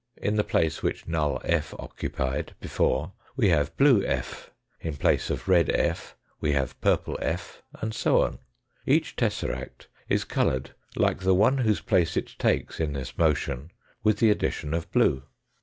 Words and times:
In 0.17 0.35
the 0.35 0.43
place 0.43 0.81
which 0.81 1.07
null 1.07 1.39
f. 1.45 1.75
occupied 1.77 2.55
before 2.59 3.11
we 3.35 3.49
have 3.49 3.77
blue 3.77 4.03
f., 4.03 4.49
in 4.79 4.95
place 4.97 5.29
of 5.29 5.47
red 5.47 5.69
f. 5.69 6.17
we 6.39 6.53
have 6.53 6.81
purple 6.81 7.19
f., 7.21 7.61
and 7.79 7.93
so 7.93 8.23
on. 8.23 8.39
Each 8.87 9.15
tesseract 9.15 9.85
is 10.09 10.23
coloured 10.23 10.71
like 10.95 11.19
the 11.19 11.35
one 11.35 11.59
whose 11.59 11.81
place 11.81 12.17
it 12.17 12.33
takes 12.39 12.79
in 12.79 12.93
this 12.93 13.15
motion 13.15 13.69
with 14.01 14.17
the 14.17 14.31
addition 14.31 14.73
of 14.73 14.89
blue. 14.91 15.21